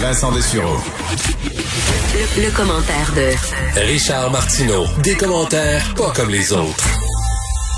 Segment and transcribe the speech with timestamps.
[0.00, 0.76] Vincent Dessureau.
[2.14, 4.84] Le, le commentaire de Richard Martineau.
[5.02, 6.86] Des commentaires pas comme les autres.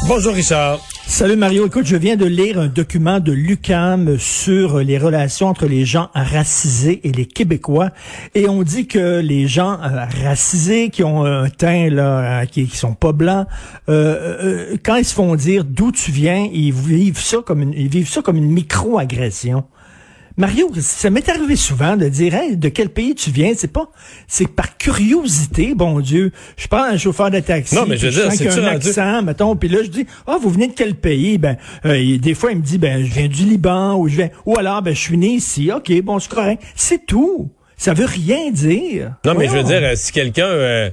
[0.07, 0.81] Bonjour Richard.
[1.07, 5.67] Salut Mario, écoute, je viens de lire un document de l'UCAM sur les relations entre
[5.67, 7.91] les gens racisés et les Québécois,
[8.35, 12.67] et on dit que les gens euh, racisés qui ont un teint là, euh, qui,
[12.67, 13.47] qui sont pas blancs,
[13.89, 17.73] euh, euh, quand ils se font dire d'où tu viens, ils vivent ça comme une,
[17.73, 19.65] ils vivent ça comme une micro-agression.
[20.41, 23.91] Mario, ça m'est arrivé souvent de dire hey, de quel pays tu viens, c'est pas
[24.27, 26.33] c'est par curiosité, bon Dieu.
[26.57, 28.53] Je prends un chauffeur de taxi, Non, mais je veux puis dire, sens qu'il a
[28.53, 31.57] un rendu- accent, mettons, puis là je dis "Ah, vous venez de quel pays Ben
[31.85, 34.59] euh, des fois il me dit ben je viens du Liban ou je viens ou
[34.59, 35.71] alors ben je suis né ici.
[35.71, 36.63] OK, bon, c'est correct.
[36.75, 37.51] C'est tout.
[37.77, 39.15] Ça veut rien dire.
[39.25, 40.91] Non, mais je veux dire, euh, si quelqu'un, euh,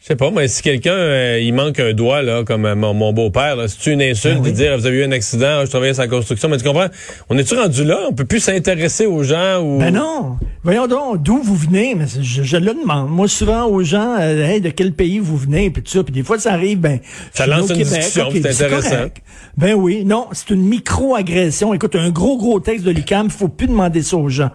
[0.00, 2.94] je sais pas, mais si quelqu'un, euh, il manque un doigt, là, comme euh, mon,
[2.94, 4.50] mon beau-père, c'est une insulte Ben oui.
[4.52, 6.64] de dire, vous avez eu un accident, ah, je travaillais sur la construction, mais tu
[6.64, 6.86] comprends,
[7.28, 7.98] on est-tu rendu là?
[8.08, 9.78] On peut plus s'intéresser aux gens ou...
[9.78, 10.36] Ben non.
[10.62, 11.94] Voyons donc, d'où vous venez?
[11.94, 13.10] Mais je, je le demande.
[13.10, 15.70] Moi, souvent aux gens, euh, hey, de quel pays vous venez?
[15.70, 16.02] Puis tout ça.
[16.04, 17.00] Puis des fois, ça arrive, ben.
[17.32, 17.86] Ça lance une Québec.
[17.86, 18.90] discussion, c'est intéressant.
[18.90, 19.16] correct.
[19.56, 20.04] Ben oui.
[20.04, 21.72] Non, c'est une micro-agression.
[21.74, 24.50] Écoute, un gros, gros texte de l'ICAM, il faut plus demander ça aux gens.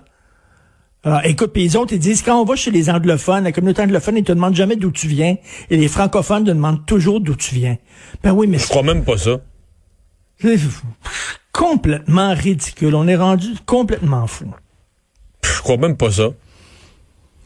[1.06, 3.82] Alors, écoute, puis les autres, ils disent, quand on va chez les anglophones, la communauté
[3.82, 5.36] anglophone, ils te demandent jamais d'où tu viens.
[5.70, 7.78] Et les francophones te demandent toujours d'où tu viens.
[8.24, 9.42] Ben oui, mais Je crois même pas ça.
[10.42, 10.58] c'est
[11.52, 12.96] complètement ridicule.
[12.96, 14.46] On est rendu complètement fou.
[15.44, 16.30] Je crois même pas ça.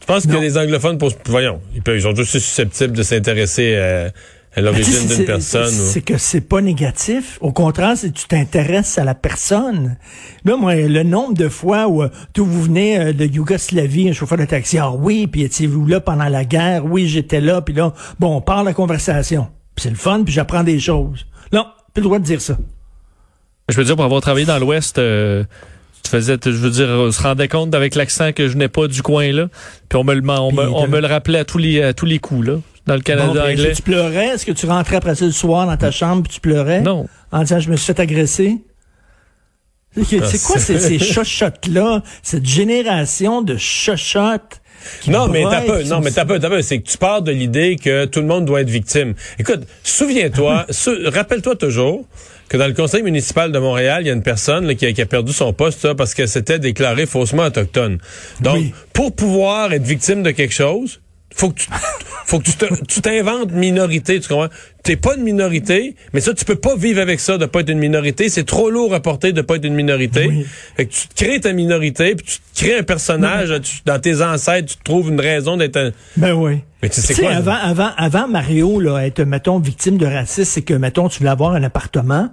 [0.01, 4.09] Je pense que les anglophones, voyons, ils, peuvent, ils sont juste susceptibles de s'intéresser euh,
[4.57, 5.67] à l'origine d'une c'est- personne.
[5.73, 7.37] ou- C'est que c'est pas négatif.
[7.41, 9.97] Au contraire, c'est tu t'intéresses à la personne.
[10.45, 14.13] Là, moi, le nombre de fois où euh, d'où vous venez euh, de Yougoslavie, un
[14.13, 16.85] chauffeur de taxi, ah oui, puis étiez-vous là pendant la guerre?
[16.85, 19.47] Oui, j'étais là, puis là, bon, on parle la conversation.
[19.75, 21.25] Puis c'est le fun, puis j'apprends des choses.
[21.53, 22.57] Non, plus le droit de dire ça.
[23.69, 25.43] Je veux dire, pour avoir travaillé dans l'Ouest, euh,
[26.03, 28.87] tu faisais, je veux dire, on se rendait compte avec l'accent que je n'ai pas
[28.87, 29.49] du coin là.
[29.89, 31.81] Puis on me le, on me, Puis on t'as- me le rappelait à tous les,
[31.83, 32.53] à tous les coups là.
[32.87, 33.71] Dans le Canada Bon, est-ce anglais.
[33.71, 34.27] que tu pleurais?
[34.27, 36.81] Est-ce que tu rentrais après ça le soir dans ta chambre, puis tu pleurais?
[36.81, 37.07] Non.
[37.31, 38.57] En disant, je me suis fait agresser?
[40.05, 42.03] C'est quoi ces, ces chochottes-là?
[42.21, 44.61] Cette génération de chochottes?
[45.07, 46.61] Non, mais t'as broient, peu, non, mais t'as peu, t'as peu.
[46.61, 49.15] C'est que tu pars de l'idée que tout le monde doit être victime.
[49.39, 52.05] Écoute, souviens-toi, sou- rappelle-toi toujours
[52.47, 54.93] que dans le conseil municipal de Montréal, il y a une personne là, qui, a,
[54.93, 57.97] qui a perdu son poste là, parce qu'elle s'était déclarée faussement autochtone.
[58.39, 58.73] Donc, Oui.
[58.93, 61.01] pour pouvoir être victime de quelque chose,
[61.35, 61.67] faut que tu,
[62.25, 64.47] faut que tu te- tu t'inventes minorité, tu comprends?
[64.83, 67.69] T'es pas une minorité, mais ça, tu peux pas vivre avec ça de pas être
[67.69, 68.29] une minorité.
[68.29, 70.27] C'est trop lourd à porter de pas être une minorité.
[70.29, 70.45] Oui.
[70.77, 73.99] Fait que tu te crées ta minorité, puis tu te crées un personnage, tu- dans
[73.99, 75.91] tes ancêtres, tu te trouves une raison d'être un...
[76.15, 76.59] Ben oui.
[76.81, 80.61] Mais tu sais quoi, avant, avant, avant Mario, là, être, mettons, victime de racisme, c'est
[80.61, 82.29] que, mettons, tu voulais avoir un appartement,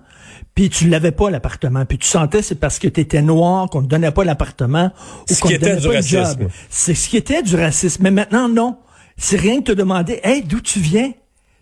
[0.54, 3.82] puis tu l'avais pas, l'appartement, puis tu sentais c'est parce que tu étais noir qu'on
[3.82, 4.92] te donnait pas l'appartement
[5.30, 6.48] ou qu'on te donnait pas le job.
[6.70, 8.02] C'est ce qui était du racisme.
[8.04, 8.78] Mais maintenant, non.
[9.16, 11.12] C'est rien que te demander, hey, d'où tu viens?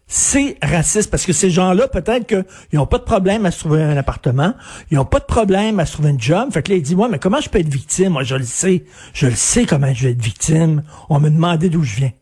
[0.06, 2.44] C'est raciste parce que ces gens-là, peut-être qu'ils
[2.78, 4.54] n'ont pas de problème à se trouver un appartement,
[4.90, 6.50] ils n'ont pas de problème à se trouver un job.
[6.52, 8.10] Fait que là, ils disent, ouais, mais comment je peux être victime?
[8.10, 8.84] Moi, je le sais.
[9.14, 10.82] Je le sais comment je vais être victime.
[11.08, 12.12] On me demandait d'où je viens.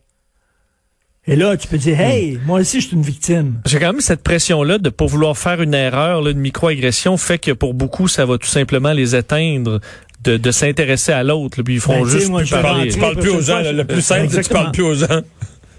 [1.27, 3.61] Et là, tu peux dire, hey, moi aussi, je suis une victime.
[3.67, 7.37] J'ai quand même cette pression-là de pas vouloir faire une erreur, là, une micro-agression, fait
[7.37, 9.79] que pour beaucoup, ça va tout simplement les éteindre
[10.23, 11.59] de, de s'intéresser à l'autre.
[11.59, 12.89] là, Puis ils Ben, font tu sais, juste moi, plus je vais parler.
[12.91, 13.59] Tu parles plus aux gens.
[13.59, 13.71] là.
[13.71, 15.07] Le plus simple, c'est que tu parles plus aux gens.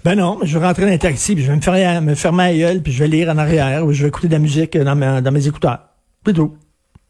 [0.04, 2.16] Ben non, mais je vais rentrer dans un taxi, puis je vais me fermer, me
[2.16, 4.41] fermer la gueule, puis je vais lire en arrière, ou je vais écouter de la
[4.41, 5.78] musique dans, mes- dans mes écouteurs.
[6.26, 6.56] C'est tout.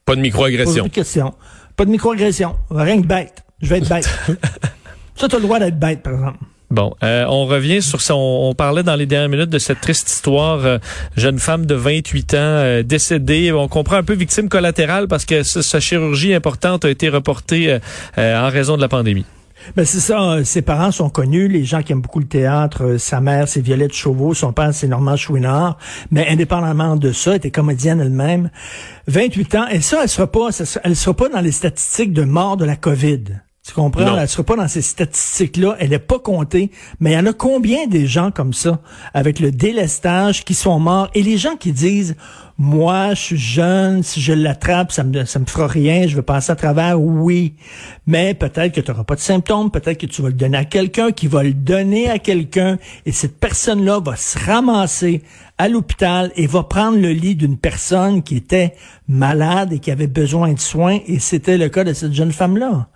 [0.04, 0.84] Pas de Pas microagression.
[0.84, 1.32] de questions.
[1.74, 2.54] Pas de microagression.
[2.70, 3.44] Rien que bête.
[3.62, 4.04] Je vais être bête.
[5.16, 6.38] ça, t'as le droit d'être bête, par exemple.
[6.72, 8.16] Bon, euh, on revient sur ça.
[8.16, 10.78] On, parlait dans les dernières minutes de cette triste histoire, euh,
[11.18, 13.52] jeune femme de 28 ans euh, décédée.
[13.52, 17.78] On comprend un peu victime collatérale parce que sa chirurgie importante a été reportée euh,
[18.16, 19.26] euh, en raison de la pandémie.
[19.76, 23.20] Ben c'est ça, ses parents sont connus, les gens qui aiment beaucoup le théâtre, sa
[23.20, 25.76] mère c'est Violette Chauveau, son père c'est Normand Chouinard,
[26.10, 28.50] mais indépendamment de ça, elle était comédienne elle-même.
[29.08, 30.28] 28 ans, et ça, elle sera-
[30.82, 33.24] elle sera pas dans les statistiques de mort de la COVID.
[33.66, 34.04] Tu comprends?
[34.04, 34.18] Non.
[34.18, 35.76] Elle sera pas dans ces statistiques-là.
[35.78, 36.72] Elle n'est pas comptée.
[36.98, 38.80] Mais il y en a combien des gens comme ça,
[39.14, 41.08] avec le délestage, qui sont morts?
[41.14, 42.16] Et les gens qui disent,
[42.58, 46.22] moi, je suis jeune, si je l'attrape, ça me, ça me fera rien, je vais
[46.22, 47.54] passer à travers, oui.
[48.06, 50.64] Mais peut-être que tu n'auras pas de symptômes, peut-être que tu vas le donner à
[50.64, 55.22] quelqu'un, qui va le donner à quelqu'un, et cette personne-là va se ramasser
[55.58, 58.74] à l'hôpital et va prendre le lit d'une personne qui était
[59.08, 62.88] malade et qui avait besoin de soins, et c'était le cas de cette jeune femme-là.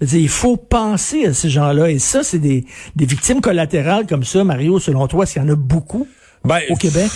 [0.00, 2.66] Il faut penser à ces gens-là, et ça, c'est des,
[2.96, 6.08] des victimes collatérales comme ça, Mario, selon toi, s'il y en a beaucoup?
[6.44, 7.10] Ben, au Québec?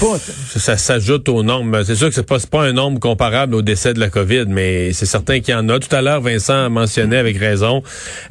[0.00, 0.18] Pas,
[0.58, 1.84] ça s'ajoute aux normes.
[1.84, 4.92] C'est sûr que c'est pas, pas un nombre comparable au décès de la COVID, mais
[4.92, 5.78] c'est certain qu'il y en a.
[5.78, 7.84] Tout à l'heure, Vincent mentionnait avec raison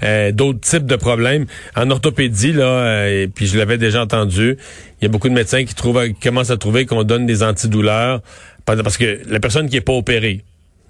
[0.04, 1.46] euh, d'autres types de problèmes.
[1.78, 4.58] En orthopédie, là, euh, et puis je l'avais déjà entendu,
[5.02, 7.42] il y a beaucoup de médecins qui, trouvent, qui commencent à trouver qu'on donne des
[7.42, 8.22] antidouleurs
[8.66, 10.44] parce que la personne qui est pas opérée,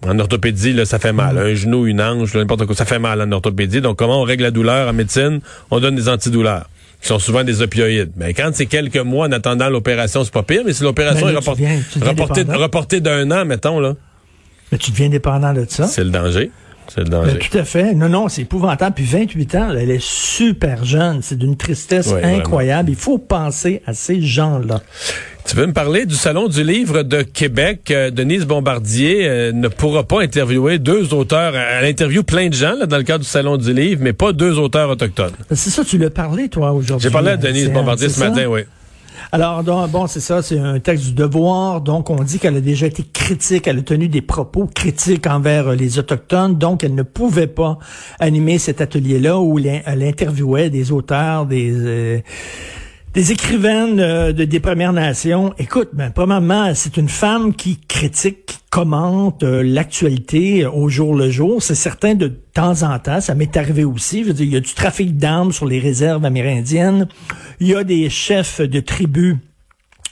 [0.06, 1.38] en orthopédie, là, ça fait mal.
[1.38, 3.82] Un genou, une hanche, n'importe quoi, ça fait mal en orthopédie.
[3.82, 5.40] Donc, comment on règle la douleur en médecine?
[5.72, 6.68] On donne des antidouleurs
[7.04, 8.14] qui sont souvent des opioïdes.
[8.16, 10.62] Mais quand c'est quelques mois en attendant l'opération, c'est pas pire.
[10.66, 13.96] Mais si l'opération est reportée, d'un an, mettons, là.
[14.72, 15.86] Mais tu deviens dépendant de ça.
[15.86, 16.50] C'est le danger.
[16.88, 17.40] C'est le danger.
[17.40, 17.94] tout à fait.
[17.94, 18.96] Non, non, c'est épouvantable.
[18.96, 21.22] Puis 28 ans, elle est super jeune.
[21.22, 22.90] C'est d'une tristesse incroyable.
[22.90, 24.82] Il faut penser à ces gens-là.
[25.46, 27.92] Tu veux me parler du Salon du livre de Québec?
[27.92, 31.54] Euh, Denise Bombardier euh, ne pourra pas interviewer deux auteurs.
[31.56, 34.32] Elle interview plein de gens là, dans le cadre du Salon du livre, mais pas
[34.32, 35.34] deux auteurs autochtones.
[35.52, 37.04] C'est ça, tu l'as parlé, toi, aujourd'hui.
[37.04, 38.62] J'ai parlé à Denise Bombardier ce matin, oui.
[39.36, 41.82] Alors, bon, c'est ça, c'est un texte du devoir.
[41.82, 45.70] Donc, on dit qu'elle a déjà été critique, elle a tenu des propos critiques envers
[45.70, 46.56] euh, les Autochtones.
[46.60, 47.80] Donc, elle ne pouvait pas
[48.20, 52.24] animer cet atelier-là où elle interviewait des auteurs, des
[53.14, 55.54] des écrivaines euh, de, des Premières Nations.
[55.60, 61.30] Écoute, ben, premièrement, c'est une femme qui critique, qui commente euh, l'actualité au jour le
[61.30, 61.62] jour.
[61.62, 64.24] C'est certain de temps en temps, ça m'est arrivé aussi.
[64.24, 67.08] Je veux dire, il y a du trafic d'armes sur les réserves amérindiennes.
[67.60, 69.38] Il y a des chefs de tribus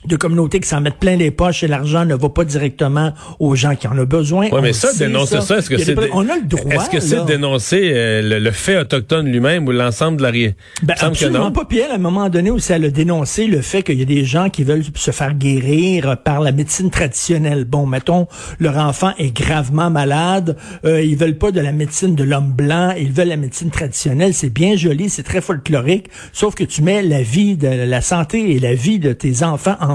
[0.06, 3.56] de communautés qui s'en mettent plein les poches et l'argent ne va pas directement aux
[3.56, 4.50] gens qui en ont besoin.
[4.52, 5.96] Oui, mais ça, dénoncer ça, est-ce que c'est...
[6.14, 10.18] On a le droit, Est-ce que c'est dénoncer euh, le, fait autochtone lui-même ou l'ensemble
[10.18, 10.32] de la...
[10.32, 11.66] Ben, absolument pas.
[11.66, 14.06] Puis elle, à un moment donné aussi, elle a dénoncé le fait qu'il y a
[14.06, 17.66] des gens qui veulent se faire guérir par la médecine traditionnelle.
[17.66, 18.28] Bon, mettons,
[18.60, 22.94] leur enfant est gravement malade, euh, ils veulent pas de la médecine de l'homme blanc,
[22.98, 24.34] ils veulent la médecine traditionnelle.
[24.34, 28.56] C'est bien joli, c'est très folklorique, sauf que tu mets la vie, de la santé
[28.56, 29.91] et la vie de tes enfants en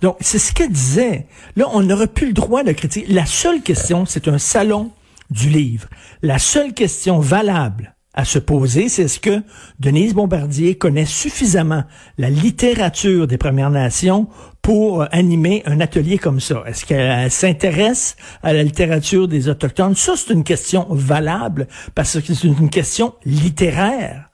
[0.00, 1.26] Donc, c'est ce qu'elle disait.
[1.56, 3.12] Là, on n'aurait plus le droit de critiquer.
[3.12, 4.90] La seule question, c'est un salon
[5.30, 5.88] du livre.
[6.22, 9.42] La seule question valable à se poser, c'est est-ce que
[9.80, 11.82] Denise Bombardier connaît suffisamment
[12.16, 14.28] la littérature des Premières Nations
[14.62, 16.62] pour euh, animer un atelier comme ça?
[16.66, 19.96] Est-ce qu'elle s'intéresse à la littérature des Autochtones?
[19.96, 21.66] Ça, c'est une question valable
[21.96, 24.30] parce que c'est une question littéraire.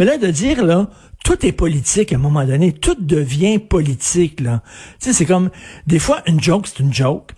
[0.00, 0.88] Mais là, de dire, là,
[1.26, 4.62] tout est politique à un moment donné, tout devient politique, là.
[4.98, 5.50] Tu sais, c'est comme,
[5.86, 7.32] des fois, une joke, c'est une joke.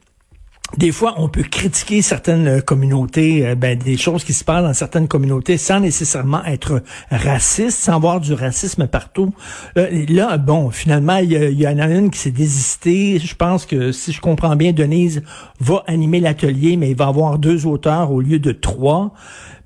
[0.79, 4.65] Des fois, on peut critiquer certaines euh, communautés, euh, ben, des choses qui se passent
[4.65, 9.35] dans certaines communautés sans nécessairement être raciste, sans voir du racisme partout.
[9.77, 13.19] là, bon, finalement, il y, en a une qui s'est désistée.
[13.19, 15.23] Je pense que, si je comprends bien, Denise
[15.61, 19.13] va animer l'atelier, mais il va avoir deux auteurs au lieu de trois.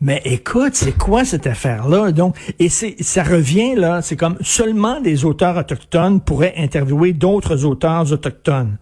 [0.01, 2.13] Mais écoute, c'est quoi cette affaire-là?
[2.13, 7.65] Donc, et c'est, ça revient là, c'est comme seulement des auteurs autochtones pourraient interviewer d'autres
[7.65, 8.77] auteurs autochtones.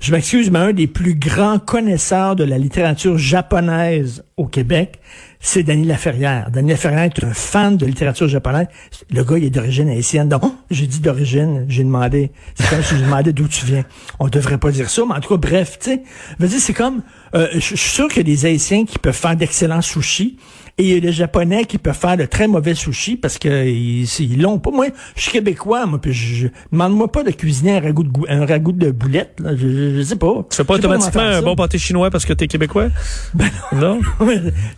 [0.00, 5.00] Je m'excuse, mais un des plus grands connaisseurs de la littérature japonaise au Québec,
[5.44, 6.50] c'est Dany Laferrière.
[6.50, 8.66] Dany Laferrière est un fan de littérature japonaise.
[9.10, 10.26] Le gars, il est d'origine haïtienne.
[10.26, 12.32] Donc, j'ai dit d'origine, j'ai demandé.
[12.54, 13.84] C'est comme si je demandais d'où tu viens.
[14.18, 16.00] On devrait pas dire ça, mais en tout cas, bref, tu
[16.40, 16.58] sais.
[16.58, 17.02] c'est comme,
[17.34, 20.38] euh, je suis sûr qu'il y a des Haïtiens qui peuvent faire d'excellents sushis.
[20.76, 23.64] Et il y a des Japonais qui peuvent faire de très mauvais sushis parce que
[23.64, 24.72] ils l'ont pas.
[24.72, 28.44] Moi, je suis québécois, moi, puis je, demande-moi pas de cuisiner un ragoût de, un
[28.44, 29.38] ragoût de boulettes.
[29.38, 29.54] Là.
[29.54, 30.44] Je, je, sais pas.
[30.50, 32.88] Tu fais pas automatiquement un bon pâté chinois parce que t'es québécois?
[33.34, 34.00] Ben non?
[34.18, 34.26] tu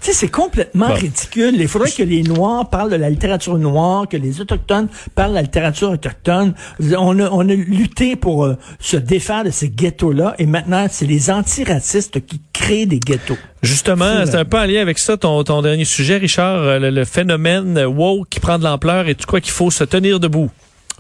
[0.01, 1.55] sais, c'est complètement ridicule.
[1.59, 5.35] Il faudrait que les Noirs parlent de la littérature noire, que les Autochtones parlent de
[5.37, 6.55] la littérature autochtone.
[6.81, 11.07] On a, on a lutté pour euh, se défaire de ces ghettos-là et maintenant, c'est
[11.07, 13.37] les antiracistes qui créent des ghettos.
[13.63, 16.91] Justement, c'est un peu en lien avec ça, ton, ton dernier sujet, Richard, euh, le,
[16.91, 20.51] le phénomène woke qui prend de l'ampleur et tu crois qu'il faut se tenir debout?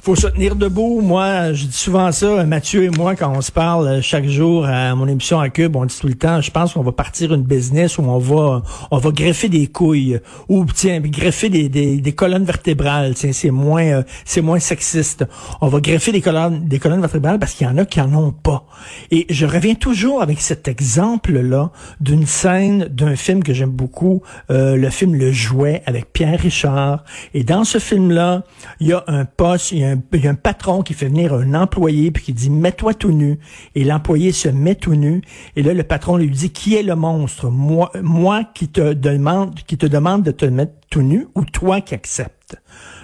[0.06, 1.00] Faut se tenir debout.
[1.00, 4.64] Moi, je dis souvent ça, Mathieu et moi, quand on se parle euh, chaque jour
[4.64, 7.34] à mon émission à Cube, on dit tout le temps, je pense qu'on va partir
[7.34, 11.96] une business où on va on va greffer des couilles ou tiens, greffer des, des,
[11.96, 13.14] des colonnes vertébrales.
[13.16, 15.24] Tiens, c'est moins euh, c'est moins sexiste.
[15.60, 18.14] On va greffer des colonnes des colonnes vertébrales parce qu'il y en a qui en
[18.14, 18.64] ont pas.
[19.10, 24.22] Et je reviens toujours avec cet exemple là d'une scène d'un film que j'aime beaucoup,
[24.52, 27.02] euh, le film Le Jouet avec Pierre Richard.
[27.34, 28.44] Et dans ce film là,
[28.78, 30.94] il y a un poste, il y a un il y a un patron qui
[30.94, 33.38] fait venir un employé puis qui dit mets-toi tout nu.
[33.74, 35.22] Et l'employé se met tout nu.
[35.56, 37.50] Et là le patron lui dit qui est le monstre?
[37.50, 41.80] Moi moi qui te demande qui te demande de te mettre tout nu ou toi
[41.80, 42.56] qui acceptes?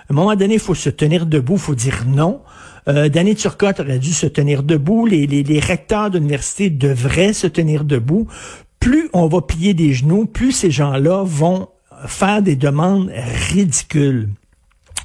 [0.08, 2.40] À un moment donné il faut se tenir debout faut dire non.
[2.88, 5.06] Euh, Danny Turcotte aurait dû se tenir debout.
[5.06, 8.26] Les, les, les recteurs d'université devraient se tenir debout.
[8.80, 11.68] Plus on va plier des genoux plus ces gens-là vont
[12.06, 13.12] faire des demandes
[13.50, 14.30] ridicules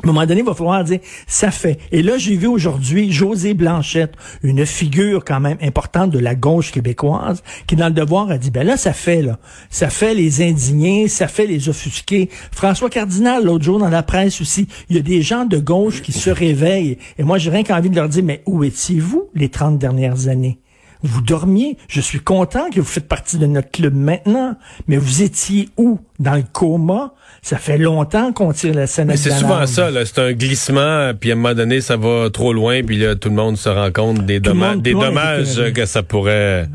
[0.03, 1.79] À un moment donné, il va falloir dire, ça fait.
[1.91, 4.13] Et là, j'ai vu aujourd'hui José Blanchette,
[4.43, 8.51] une figure quand même importante de la gauche québécoise, qui dans le devoir a dit,
[8.51, 9.39] ben là, ça fait, là.
[9.71, 12.29] Ça fait les indignés, ça fait les offusqués.
[12.51, 16.03] François Cardinal, l'autre jour, dans la presse aussi, il y a des gens de gauche
[16.03, 16.99] qui se réveillent.
[17.17, 20.59] Et moi, j'ai rien qu'envie de leur dire, mais où étiez-vous les 30 dernières années?
[21.03, 21.77] Vous dormiez.
[21.87, 24.55] Je suis content que vous faites partie de notre club maintenant.
[24.87, 25.99] Mais vous étiez où?
[26.19, 27.13] Dans le coma?
[27.41, 29.07] Ça fait longtemps qu'on tire la scène.
[29.07, 32.53] Mais c'est souvent ça, c'est un glissement, puis à un moment donné, ça va trop
[32.53, 36.03] loin, puis là, tout le monde se rend compte des, dommages, des dommages que ça
[36.03, 36.67] pourrait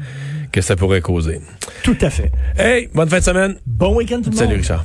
[0.53, 1.41] que ça pourrait causer.
[1.83, 2.31] Tout à fait.
[2.57, 3.57] Hey, bonne fin de semaine.
[3.67, 4.39] Bon week-end tout le monde.
[4.39, 4.85] Salut Richard.